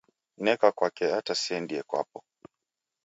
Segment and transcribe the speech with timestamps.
[0.43, 2.19] Neka kwake ata siendie kwapo